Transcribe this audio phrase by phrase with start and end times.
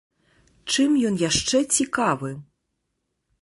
[0.75, 2.31] Чым ён яшчэ цікавы?